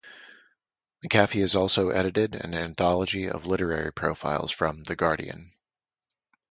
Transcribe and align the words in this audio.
McAfee 1.05 1.41
has 1.41 1.55
also 1.55 1.89
edited 1.89 2.33
an 2.33 2.55
anthology 2.55 3.29
of 3.29 3.45
literary 3.45 3.93
profiles 3.93 4.49
from 4.49 4.81
"The 4.85 4.95
Guardian". 4.95 5.51